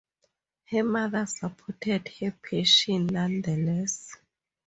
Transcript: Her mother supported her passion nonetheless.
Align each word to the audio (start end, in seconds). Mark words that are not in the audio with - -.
Her 0.71 0.83
mother 0.83 1.27
supported 1.27 2.07
her 2.19 2.31
passion 2.31 3.05
nonetheless. 3.05 4.17